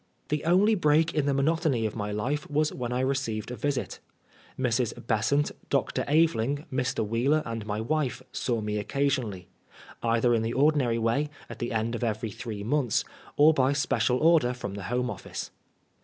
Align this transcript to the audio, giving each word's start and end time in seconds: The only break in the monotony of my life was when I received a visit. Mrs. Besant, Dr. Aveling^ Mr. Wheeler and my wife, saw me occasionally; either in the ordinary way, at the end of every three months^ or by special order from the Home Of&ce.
The 0.29 0.43
only 0.45 0.73
break 0.73 1.13
in 1.13 1.27
the 1.27 1.33
monotony 1.35 1.85
of 1.85 1.95
my 1.95 2.11
life 2.11 2.49
was 2.49 2.73
when 2.73 2.91
I 2.91 3.01
received 3.01 3.51
a 3.51 3.55
visit. 3.55 3.99
Mrs. 4.57 4.93
Besant, 5.05 5.51
Dr. 5.69 6.03
Aveling^ 6.05 6.65
Mr. 6.73 7.07
Wheeler 7.07 7.43
and 7.45 7.67
my 7.67 7.79
wife, 7.81 8.23
saw 8.31 8.61
me 8.61 8.79
occasionally; 8.79 9.47
either 10.01 10.33
in 10.33 10.41
the 10.41 10.53
ordinary 10.53 10.97
way, 10.97 11.29
at 11.51 11.59
the 11.59 11.71
end 11.71 11.93
of 11.93 12.03
every 12.03 12.31
three 12.31 12.63
months^ 12.63 13.03
or 13.37 13.53
by 13.53 13.73
special 13.73 14.17
order 14.17 14.55
from 14.55 14.73
the 14.73 14.85
Home 14.89 15.11
Of&ce. 15.11 15.51